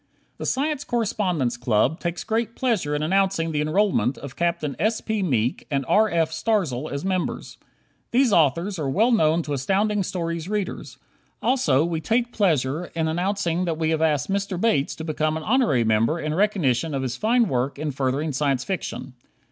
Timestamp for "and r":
5.69-6.09